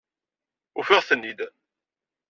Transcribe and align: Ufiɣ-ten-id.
Ufiɣ-ten-id. 0.79 1.39